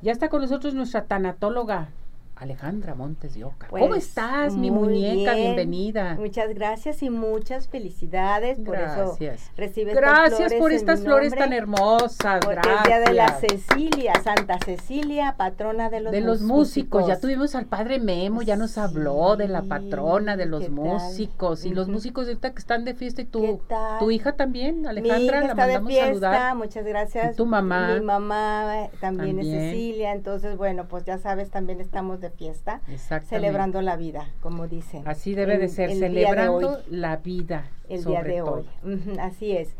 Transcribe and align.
Ya 0.00 0.12
está 0.12 0.28
con 0.30 0.40
nosotros 0.42 0.74
nuestra 0.74 1.06
tanatóloga, 1.06 1.94
Alejandra 2.40 2.94
Montes 2.94 3.34
de 3.34 3.44
Oca. 3.44 3.66
¿Cómo 3.68 3.88
Pues, 3.88 4.06
estás, 4.08 4.56
mi 4.56 4.70
muñeca? 4.70 5.34
bien. 5.34 5.54
Bienvenida. 5.54 6.14
Muchas 6.18 6.54
gracias 6.54 7.02
y 7.02 7.10
muchas 7.10 7.68
felicidades. 7.68 8.58
Por 8.58 8.76
eso 8.76 9.16
Gracias. 9.18 9.50
recibe 9.58 9.90
estas 9.92 10.02
Gracias 10.02 10.38
flores 10.38 10.58
por 10.58 10.72
estas 10.72 11.00
mi 11.00 11.04
flores 11.06 11.34
tan 11.34 11.52
hermosas. 11.52 12.40
Porque 12.42 12.60
Gracias. 12.62 12.80
es 12.80 12.86
día 12.86 13.00
de 13.00 13.12
la 13.12 13.28
Cecilia, 13.34 14.14
Santa 14.24 14.58
Cecilia, 14.64 15.34
patrona 15.36 15.90
de 15.90 16.00
los 16.00 16.12
de 16.12 16.22
los 16.22 16.40
músicos, 16.40 17.06
ya 17.06 17.20
tuvimos 17.20 17.54
al 17.54 17.66
padre 17.66 17.98
Memo, 17.98 18.40
ya 18.40 18.56
nos 18.56 18.70
Sí, 18.70 18.80
habló 18.80 19.36
de 19.36 19.46
la 19.48 19.62
patrona 19.62 20.36
de 20.38 20.46
los 20.46 20.70
músicos 20.70 21.66
y 21.66 21.74
los 21.74 21.88
músicos 21.88 22.26
ahorita 22.26 22.52
que 22.52 22.58
están 22.58 22.84
de 22.86 22.94
fiesta 22.94 23.20
y 23.20 23.26
¿Qué 23.26 23.58
tu, 23.98 24.10
hija 24.10 24.32
también, 24.36 24.80
Mi 24.82 24.88
Alejandra, 24.88 25.18
hija 25.18 25.40
la 25.40 25.46
está 25.48 25.66
de 25.66 25.72
mandamos 25.74 25.88
fiesta, 25.92 26.06
saludar. 26.08 26.56
muchas 26.56 26.84
gracias. 26.86 27.34
Y 27.34 27.36
tu 27.36 27.44
mamá. 27.44 27.94
Mi 27.98 28.00
mamá 28.04 28.84
eh, 28.84 28.90
también, 28.98 29.36
También. 29.36 29.54
es 29.54 29.70
Cecilia, 29.72 30.12
entonces 30.12 30.56
bueno, 30.56 30.86
pues 30.88 31.04
ya 31.04 31.18
sabes, 31.18 31.50
también 31.50 31.80
estamos 31.80 32.20
de 32.20 32.29
fiesta, 32.30 32.80
celebrando 33.28 33.82
la 33.82 33.96
vida, 33.96 34.28
como 34.40 34.66
dicen. 34.68 35.06
Así 35.06 35.34
debe 35.34 35.58
de 35.58 35.68
ser, 35.68 35.90
de 35.90 35.96
celebrando 35.96 36.70
hoy, 36.70 36.82
la 36.88 37.16
vida. 37.16 37.70
el 37.88 38.00
sobre 38.02 38.14
día 38.14 38.34
de 38.34 38.40
todo. 38.40 38.64
hoy. 38.84 39.18
Así 39.20 39.52
es. 39.56 39.76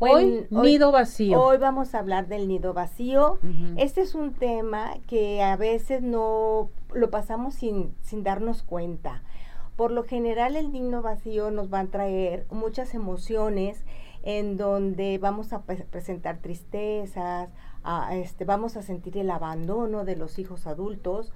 Hoy, 0.00 0.46
nido 0.50 0.92
vacío. 0.92 1.42
Hoy 1.42 1.58
vamos 1.58 1.94
a 1.94 1.98
hablar 1.98 2.28
del 2.28 2.46
nido 2.46 2.72
vacío. 2.72 3.40
Este 3.76 4.00
es 4.00 4.14
un 4.14 4.32
tema 4.32 4.94
que 5.08 5.42
a 5.42 5.56
veces 5.56 6.02
no 6.02 6.70
lo 6.94 7.10
pasamos 7.10 7.54
sin, 7.54 7.94
sin 8.02 8.22
darnos 8.22 8.62
cuenta. 8.62 9.22
Por 9.74 9.90
lo 9.90 10.04
general 10.04 10.54
el 10.56 10.70
nido 10.72 11.02
vacío 11.02 11.50
nos 11.50 11.72
va 11.72 11.80
a 11.80 11.86
traer 11.86 12.46
muchas 12.50 12.94
emociones 12.94 13.84
en 14.22 14.56
donde 14.56 15.18
vamos 15.18 15.52
a 15.52 15.62
pre- 15.62 15.84
presentar 15.84 16.38
tristezas, 16.38 17.48
a, 17.84 18.14
este, 18.16 18.44
vamos 18.44 18.76
a 18.76 18.82
sentir 18.82 19.16
el 19.18 19.30
abandono 19.30 20.04
de 20.04 20.16
los 20.16 20.38
hijos 20.38 20.66
adultos. 20.66 21.32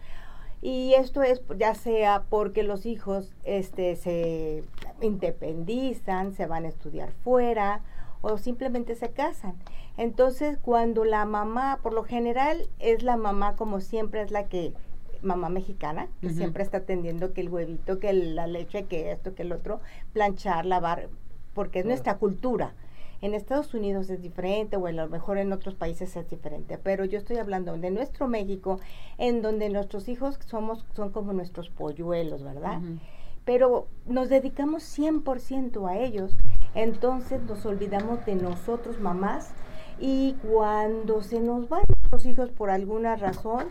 Y 0.62 0.94
esto 0.94 1.22
es 1.22 1.42
ya 1.58 1.74
sea 1.74 2.22
porque 2.30 2.62
los 2.62 2.86
hijos 2.86 3.34
este, 3.42 3.96
se 3.96 4.62
independizan, 5.00 6.32
se 6.32 6.46
van 6.46 6.64
a 6.64 6.68
estudiar 6.68 7.10
fuera 7.24 7.82
o 8.20 8.38
simplemente 8.38 8.94
se 8.94 9.10
casan. 9.10 9.56
Entonces, 9.96 10.58
cuando 10.62 11.04
la 11.04 11.24
mamá, 11.24 11.80
por 11.82 11.92
lo 11.92 12.04
general, 12.04 12.68
es 12.78 13.02
la 13.02 13.16
mamá 13.16 13.56
como 13.56 13.80
siempre 13.80 14.22
es 14.22 14.30
la 14.30 14.46
que, 14.46 14.72
mamá 15.20 15.48
mexicana, 15.48 16.08
que 16.20 16.30
siempre 16.30 16.62
está 16.62 16.78
atendiendo 16.78 17.32
que 17.32 17.42
el 17.42 17.48
huevito, 17.48 17.98
que 17.98 18.12
la 18.12 18.46
leche, 18.46 18.84
que 18.84 19.10
esto, 19.10 19.34
que 19.34 19.42
el 19.42 19.52
otro, 19.52 19.80
planchar, 20.12 20.64
lavar, 20.64 21.08
porque 21.54 21.80
es 21.80 21.84
nuestra 21.84 22.18
cultura. 22.18 22.72
En 23.22 23.34
Estados 23.34 23.72
Unidos 23.72 24.10
es 24.10 24.20
diferente, 24.20 24.76
o 24.76 24.86
a 24.86 24.92
lo 24.92 25.08
mejor 25.08 25.38
en 25.38 25.52
otros 25.52 25.76
países 25.76 26.16
es 26.16 26.28
diferente, 26.28 26.76
pero 26.76 27.04
yo 27.04 27.18
estoy 27.18 27.36
hablando 27.36 27.78
de 27.78 27.92
nuestro 27.92 28.26
México, 28.26 28.80
en 29.16 29.42
donde 29.42 29.68
nuestros 29.68 30.08
hijos 30.08 30.40
somos, 30.44 30.84
son 30.92 31.10
como 31.10 31.32
nuestros 31.32 31.70
polluelos, 31.70 32.42
¿verdad? 32.42 32.80
Pero 33.44 33.86
nos 34.06 34.28
dedicamos 34.28 34.82
100% 34.98 35.88
a 35.88 35.98
ellos, 35.98 36.36
entonces 36.74 37.40
nos 37.42 37.64
olvidamos 37.64 38.26
de 38.26 38.34
nosotros 38.34 38.98
mamás 39.00 39.54
y 40.00 40.34
cuando 40.50 41.22
se 41.22 41.38
nos 41.38 41.68
van 41.68 41.84
los 42.10 42.26
hijos 42.26 42.50
por 42.50 42.70
alguna 42.70 43.14
razón, 43.14 43.68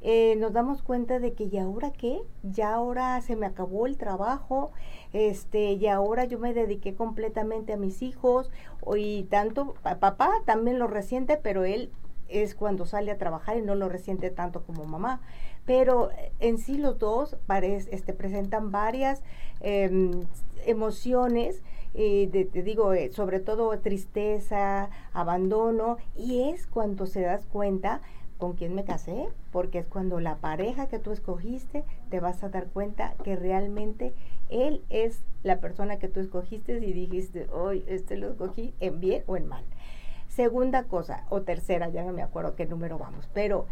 eh, 0.00 0.36
nos 0.36 0.52
damos 0.52 0.82
cuenta 0.82 1.18
de 1.18 1.32
que 1.32 1.44
¿y 1.44 1.58
ahora 1.58 1.92
qué? 1.92 2.20
Ya 2.42 2.74
ahora 2.74 3.20
se 3.20 3.36
me 3.36 3.46
acabó 3.46 3.86
el 3.86 3.96
trabajo, 3.96 4.72
este, 5.12 5.72
y 5.72 5.86
ahora 5.88 6.24
yo 6.24 6.38
me 6.38 6.54
dediqué 6.54 6.94
completamente 6.94 7.72
a 7.72 7.76
mis 7.76 8.02
hijos, 8.02 8.50
y 8.96 9.24
tanto, 9.24 9.74
pa- 9.82 9.98
papá 9.98 10.30
también 10.44 10.78
lo 10.78 10.86
resiente, 10.86 11.36
pero 11.36 11.64
él 11.64 11.90
es 12.28 12.54
cuando 12.54 12.84
sale 12.86 13.10
a 13.10 13.18
trabajar 13.18 13.56
y 13.56 13.62
no 13.62 13.74
lo 13.74 13.88
resiente 13.88 14.30
tanto 14.30 14.62
como 14.62 14.84
mamá. 14.84 15.20
Pero 15.64 16.10
eh, 16.12 16.32
en 16.40 16.58
sí 16.58 16.78
los 16.78 16.98
dos 16.98 17.36
este, 17.90 18.12
presentan 18.12 18.70
varias 18.70 19.22
em, 19.60 20.22
emociones, 20.66 21.62
de- 21.94 22.44
te 22.44 22.62
digo, 22.62 22.92
eh, 22.92 23.10
sobre 23.12 23.40
todo 23.40 23.76
tristeza, 23.80 24.90
abandono, 25.12 25.96
y 26.16 26.50
es 26.50 26.66
cuando 26.66 27.06
se 27.06 27.22
das 27.22 27.46
cuenta 27.46 28.00
con 28.38 28.54
quién 28.54 28.74
me 28.74 28.84
casé, 28.84 29.28
porque 29.52 29.80
es 29.80 29.86
cuando 29.86 30.20
la 30.20 30.36
pareja 30.36 30.86
que 30.86 30.98
tú 30.98 31.10
escogiste 31.10 31.84
te 32.08 32.20
vas 32.20 32.42
a 32.42 32.48
dar 32.48 32.66
cuenta 32.68 33.14
que 33.24 33.36
realmente 33.36 34.14
él 34.48 34.82
es 34.88 35.22
la 35.42 35.60
persona 35.60 35.98
que 35.98 36.08
tú 36.08 36.20
escogiste 36.20 36.78
y 36.78 36.92
dijiste, 36.92 37.48
hoy 37.52 37.84
este 37.86 38.16
lo 38.16 38.30
escogí 38.30 38.72
en 38.80 39.00
bien 39.00 39.24
o 39.26 39.36
en 39.36 39.46
mal. 39.46 39.64
Segunda 40.28 40.84
cosa, 40.84 41.24
o 41.30 41.42
tercera, 41.42 41.88
ya 41.88 42.04
no 42.04 42.12
me 42.12 42.22
acuerdo 42.22 42.54
qué 42.54 42.66
número 42.66 42.96
vamos, 42.98 43.28
pero 43.34 43.66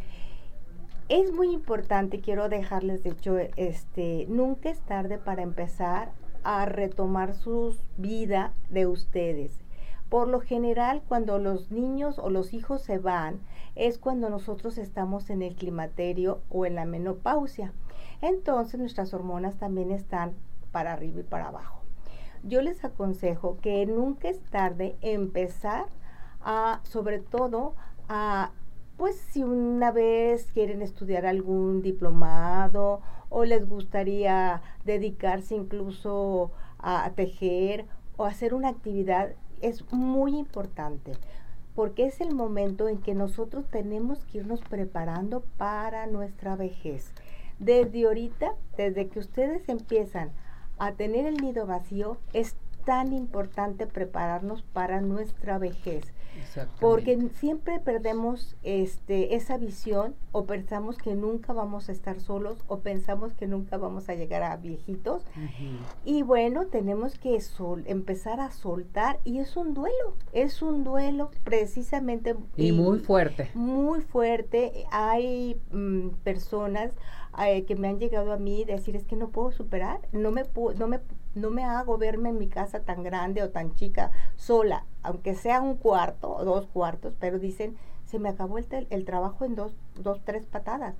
es 1.09 1.33
muy 1.33 1.53
importante, 1.53 2.21
quiero 2.21 2.48
dejarles 2.48 3.04
de 3.04 3.10
hecho, 3.10 3.38
este, 3.38 4.27
nunca 4.28 4.71
es 4.71 4.81
tarde 4.81 5.19
para 5.19 5.43
empezar 5.43 6.10
a 6.43 6.66
retomar 6.66 7.34
su 7.34 7.77
vida 7.97 8.53
de 8.71 8.87
ustedes. 8.87 9.66
Por 10.09 10.28
lo 10.28 10.41
general, 10.41 11.03
cuando 11.09 11.39
los 11.39 11.71
niños 11.71 12.19
o 12.19 12.31
los 12.31 12.55
hijos 12.55 12.83
se 12.83 12.99
van, 12.99 13.41
es 13.75 13.99
cuando 13.99 14.31
nosotros 14.31 14.78
estamos 14.78 15.31
en 15.31 15.43
el 15.43 15.56
climaterio 15.56 16.41
o 16.49 16.65
en 16.65 16.77
la 16.77 16.84
menopausia. 16.84 17.72
Entonces 18.21 18.78
nuestras 18.78 19.12
hormonas 19.12 19.56
también 19.56 19.91
están 19.91 20.34
para 20.71 20.93
arriba 20.93 21.21
y 21.21 21.25
para 21.25 21.49
abajo. 21.49 21.81
Yo 22.43 22.62
les 22.62 22.84
aconsejo 22.84 23.59
que 23.61 23.84
nunca 23.87 24.28
es 24.28 24.41
tarde 24.45 24.97
empezar 25.00 25.87
a, 26.41 26.81
sobre 26.84 27.19
todo, 27.19 27.75
a 28.09 28.53
pues 28.97 29.16
si 29.16 29.43
una 29.43 29.91
vez 29.91 30.50
quieren 30.53 30.81
estudiar 30.81 31.27
algún 31.27 31.83
diplomado 31.83 33.03
o 33.28 33.45
les 33.45 33.69
gustaría 33.69 34.62
dedicarse 34.84 35.55
incluso 35.55 36.53
a, 36.78 37.05
a 37.05 37.11
tejer 37.11 37.87
o 38.16 38.25
hacer 38.25 38.55
una 38.55 38.69
actividad, 38.69 39.34
es 39.61 39.91
muy 39.93 40.37
importante 40.37 41.12
porque 41.75 42.06
es 42.06 42.22
el 42.22 42.34
momento 42.34 42.89
en 42.89 42.99
que 42.99 43.15
nosotros 43.15 43.67
tenemos 43.71 44.25
que 44.25 44.39
irnos 44.39 44.62
preparando 44.62 45.43
para 45.59 46.06
nuestra 46.06 46.56
vejez. 46.56 47.12
Desde 47.59 48.06
ahorita, 48.06 48.55
desde 48.78 49.09
que 49.09 49.19
ustedes 49.19 49.69
empiezan 49.69 50.31
a 50.78 50.93
tener 50.93 51.27
el 51.27 51.37
nido 51.37 51.66
vacío, 51.66 52.16
es 52.33 52.56
tan 52.86 53.12
importante 53.12 53.86
prepararnos 53.86 54.62
para 54.62 55.02
nuestra 55.02 55.58
vejez. 55.58 56.14
Porque 56.80 57.19
siempre 57.41 57.80
perdemos 57.80 58.56
este, 58.62 59.34
esa 59.34 59.56
visión 59.56 60.14
o 60.32 60.44
pensamos 60.44 60.97
que 60.98 61.14
nunca 61.14 61.52
vamos 61.52 61.88
a 61.88 61.92
estar 61.92 62.20
solos 62.20 62.58
o 62.69 62.80
pensamos 62.80 63.32
que 63.34 63.47
nunca 63.47 63.76
vamos 63.78 64.08
a 64.08 64.14
llegar 64.14 64.42
a 64.42 64.56
viejitos. 64.56 65.24
Y 66.04 66.22
bueno, 66.22 66.66
tenemos 66.66 67.19
que 67.19 67.41
sol- 67.41 67.84
empezar 67.86 68.38
a 68.41 68.50
soltar 68.50 69.18
y 69.24 69.38
es 69.38 69.56
un 69.56 69.74
duelo, 69.74 70.14
es 70.32 70.62
un 70.62 70.84
duelo 70.84 71.30
precisamente. 71.42 72.36
Y 72.56 72.70
muy 72.72 73.00
fuerte. 73.00 73.50
Muy 73.54 74.00
fuerte. 74.03 74.84
Hay 74.92 75.60
mm, 75.72 76.10
personas 76.22 76.92
eh, 77.44 77.64
que 77.64 77.74
me 77.76 77.88
han 77.88 77.98
llegado 77.98 78.32
a 78.32 78.36
mí 78.38 78.64
decir 78.64 78.94
es 78.94 79.04
que 79.04 79.16
no 79.16 79.30
puedo 79.30 79.50
superar, 79.53 80.00
no 80.12 80.30
me, 80.30 80.44
no 80.78 80.86
me 80.86 81.00
no 81.36 81.50
me 81.50 81.64
hago 81.64 81.98
verme 81.98 82.30
en 82.30 82.38
mi 82.38 82.48
casa 82.48 82.80
tan 82.80 83.02
grande 83.02 83.42
o 83.42 83.50
tan 83.50 83.74
chica 83.74 84.10
sola, 84.36 84.86
aunque 85.02 85.34
sea 85.34 85.60
un 85.60 85.76
cuarto 85.76 86.34
o 86.34 86.44
dos 86.44 86.66
cuartos, 86.66 87.14
pero 87.20 87.38
dicen, 87.38 87.76
se 88.06 88.19
me 88.19 88.30
acabó 88.30 88.58
el, 88.58 88.66
el 88.91 89.04
trabajo 89.04 89.44
en 89.44 89.54
dos, 89.54 89.76
dos, 89.94 90.20
tres 90.24 90.47
patadas. 90.47 90.94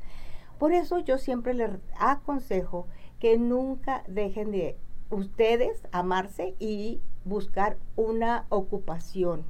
Por 0.59 0.73
eso 0.73 0.99
yo 0.99 1.19
siempre 1.19 1.55
les 1.55 1.71
aconsejo 1.99 2.87
que 3.19 3.39
nunca 3.39 4.05
dejen 4.09 4.51
de 4.51 4.77
ustedes 5.11 5.83
amarse 5.91 6.55
y 6.59 7.01
buscar 7.25 7.79
una 7.97 8.45
ocupación. 8.51 9.45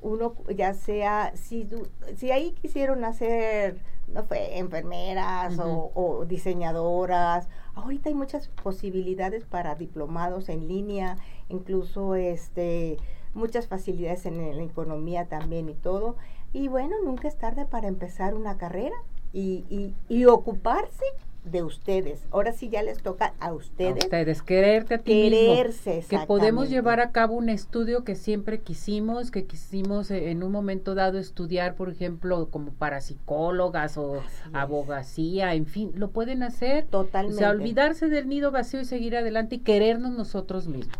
Uno, 0.00 0.34
ya 0.54 0.74
sea, 0.74 1.32
si, 1.34 1.68
si 2.16 2.30
ahí 2.30 2.52
quisieron 2.52 3.04
hacer, 3.04 3.78
no 4.08 4.24
sé, 4.24 4.58
enfermeras 4.58 5.58
o, 5.58 5.90
o 5.94 6.24
diseñadoras, 6.24 7.48
ahorita 7.74 8.08
hay 8.08 8.14
muchas 8.14 8.48
posibilidades 8.48 9.44
para 9.44 9.74
diplomados 9.74 10.48
en 10.48 10.68
línea, 10.68 11.16
incluso 11.48 12.14
este, 12.14 12.98
muchas 13.34 13.66
facilidades 13.66 14.26
en, 14.26 14.56
la 14.56 14.62
economía 14.62 15.26
también 15.26 15.68
y 15.68 15.74
todo. 15.74 16.16
Y 16.52 16.68
bueno, 16.68 16.96
nunca 17.04 17.28
es 17.28 17.36
tarde 17.36 17.66
para 17.66 17.88
empezar 17.88 18.34
una 18.34 18.56
carrera 18.56 18.96
y, 19.32 19.64
y, 19.68 19.94
y 20.08 20.26
ocuparse 20.26 21.04
de 21.44 21.62
ustedes. 21.62 22.22
Ahora 22.30 22.52
sí 22.52 22.68
ya 22.70 22.82
les 22.82 23.02
toca 23.02 23.34
a 23.38 23.48
A 23.48 23.52
ustedes, 23.52 24.04
ustedes, 24.04 24.42
quererte 24.42 24.94
a 24.94 24.98
ti 24.98 25.12
mismo. 25.30 25.54
quererse. 25.54 26.04
que 26.08 26.18
podemos 26.20 26.70
llevar 26.70 27.00
a 27.00 27.10
cabo 27.12 27.34
un 27.34 27.48
estudio 27.50 28.02
que 28.02 28.14
siempre 28.14 28.60
quisimos, 28.60 29.30
que 29.30 29.44
quisimos 29.44 30.10
eh, 30.10 30.30
en 30.30 30.42
un 30.42 30.50
momento 30.52 30.94
dado 30.94 31.18
estudiar, 31.18 31.74
por 31.74 31.90
ejemplo, 31.90 32.48
como 32.50 32.72
para 32.72 33.00
psicólogas 33.00 33.96
o 33.98 34.20
Así 34.20 34.26
es. 34.26 34.54
abogacía, 34.54 35.54
en 35.54 35.66
fin, 35.66 35.92
lo 35.96 36.10
pueden 36.10 36.42
hacer. 36.42 36.84
O 36.84 36.88
Totalmente. 37.04 37.38
sea, 37.38 37.50
olvidarse 37.50 38.08
del 38.08 38.28
nido 38.28 38.50
vacío 38.50 38.80
y 38.80 38.84
seguir 38.84 39.16
adelante 39.16 39.56
y 39.56 39.58
querernos 39.58 40.12
nosotros 40.12 40.66
mismos. 40.66 40.96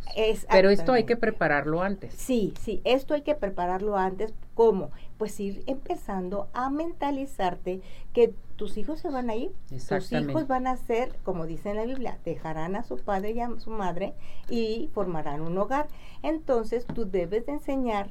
Pero 0.50 0.70
esto 0.70 0.93
hay 0.93 1.05
que 1.05 1.17
prepararlo 1.17 1.82
antes. 1.82 2.14
Sí, 2.14 2.52
sí, 2.61 2.81
esto 2.85 3.14
hay 3.14 3.23
que 3.23 3.35
prepararlo 3.35 3.96
antes. 3.96 4.32
¿Cómo? 4.55 4.91
Pues 5.19 5.41
ir 5.41 5.62
empezando 5.67 6.49
a 6.52 6.70
mentalizarte 6.70 7.81
que 8.12 8.32
tus 8.56 8.77
hijos 8.77 9.01
se 9.01 9.11
van 9.11 9.31
a 9.31 9.37
ir, 9.37 9.53
tus 9.69 10.12
hijos 10.12 10.47
van 10.47 10.67
a 10.67 10.77
ser, 10.77 11.17
como 11.23 11.47
dice 11.47 11.71
en 11.71 11.77
la 11.77 11.85
Biblia, 11.85 12.19
dejarán 12.25 12.77
a 12.77 12.83
su 12.83 12.97
padre 12.97 13.33
y 13.33 13.41
a 13.41 13.51
su 13.59 13.71
madre 13.71 14.15
y 14.49 14.91
formarán 14.93 15.41
un 15.41 15.59
hogar. 15.59 15.89
Entonces 16.23 16.87
tú 16.87 17.11
debes 17.11 17.47
de 17.47 17.53
enseñar 17.53 18.11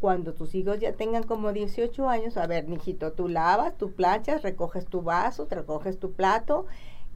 cuando 0.00 0.34
tus 0.34 0.54
hijos 0.54 0.80
ya 0.80 0.94
tengan 0.94 1.22
como 1.22 1.52
18 1.52 2.08
años, 2.08 2.36
a 2.36 2.46
ver, 2.46 2.66
mijito, 2.66 3.12
tú 3.12 3.28
lavas, 3.28 3.76
tú 3.78 3.92
planchas, 3.92 4.42
recoges 4.42 4.86
tu 4.86 5.02
vaso, 5.02 5.46
recoges 5.48 5.98
tu 5.98 6.12
plato. 6.12 6.66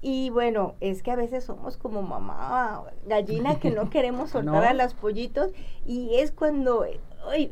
Y 0.02 0.30
bueno, 0.30 0.74
es 0.80 1.02
que 1.02 1.10
a 1.10 1.16
veces 1.16 1.42
somos 1.42 1.76
como 1.76 2.02
mamá 2.02 2.84
gallina 3.06 3.58
que 3.58 3.70
no 3.70 3.90
queremos 3.90 4.30
soltar 4.30 4.64
a 4.64 4.74
los 4.74 4.94
pollitos 4.94 5.50
y 5.84 6.16
es 6.16 6.30
cuando 6.30 6.84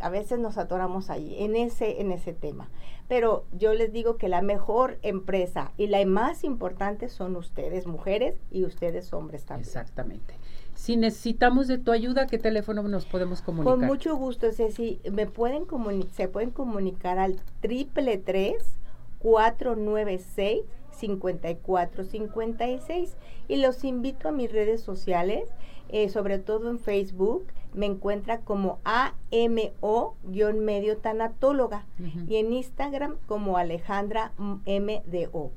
a 0.00 0.10
veces 0.10 0.38
nos 0.38 0.58
atoramos 0.58 1.10
ahí 1.10 1.36
en 1.38 1.56
ese 1.56 2.00
en 2.00 2.12
ese 2.12 2.32
tema. 2.32 2.70
Pero 3.08 3.44
yo 3.52 3.74
les 3.74 3.92
digo 3.92 4.16
que 4.16 4.28
la 4.28 4.40
mejor 4.40 4.98
empresa 5.02 5.72
y 5.76 5.88
la 5.88 6.04
más 6.06 6.42
importante 6.44 7.08
son 7.08 7.36
ustedes 7.36 7.86
mujeres 7.86 8.36
y 8.50 8.64
ustedes 8.64 9.12
hombres 9.12 9.44
también. 9.44 9.68
Exactamente. 9.68 10.34
Si 10.74 10.96
necesitamos 10.96 11.68
de 11.68 11.78
tu 11.78 11.92
ayuda, 11.92 12.26
¿qué 12.26 12.38
teléfono 12.38 12.82
nos 12.82 13.04
podemos 13.06 13.42
comunicar? 13.42 13.78
Con 13.78 13.86
mucho 13.86 14.16
gusto, 14.16 14.50
Ceci. 14.52 15.00
Me 15.10 15.26
pueden 15.26 15.66
se 16.12 16.28
pueden 16.28 16.50
comunicar 16.50 17.18
al 17.18 17.40
triple 17.60 18.18
tres 18.18 18.78
496 19.20 20.62
5456 20.94 23.16
y 23.48 23.56
los 23.56 23.84
invito 23.84 24.28
a 24.28 24.32
mis 24.32 24.50
redes 24.50 24.80
sociales, 24.80 25.50
eh, 25.88 26.08
sobre 26.08 26.38
todo 26.38 26.70
en 26.70 26.78
Facebook, 26.78 27.48
me 27.74 27.84
encuentra 27.86 28.40
como 28.40 28.78
AMO-medio 28.84 30.96
tanatóloga 30.98 31.86
y 32.28 32.36
en 32.36 32.52
Instagram 32.52 33.16
como 33.26 33.58
Alejandra 33.58 34.30
MDO. 34.38 35.50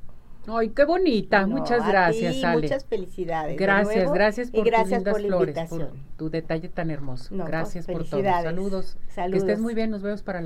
Ay, 0.50 0.70
qué 0.70 0.86
bonita. 0.86 1.46
Muchas 1.46 1.86
gracias, 1.86 2.42
Ale. 2.44 2.62
Muchas 2.62 2.86
felicidades. 2.86 3.58
Gracias, 3.58 4.10
gracias 4.12 4.50
por 4.50 4.66
gracias 4.66 5.04
tus 5.04 5.20
lindas 5.20 5.70
flores, 5.70 5.70
por 5.70 5.92
tu 6.16 6.30
detalle 6.30 6.70
tan 6.70 6.90
hermoso. 6.90 7.36
gracias 7.36 7.86
por 7.86 8.08
todo. 8.08 8.24
Saludos. 8.24 8.98
Saludos. 9.10 9.44
Que 9.44 9.48
estés 9.52 9.60
muy 9.60 9.76
bien. 9.76 9.92
Nos 9.92 10.02
vemos 10.02 10.24
para 10.24 10.40
la 10.40 10.46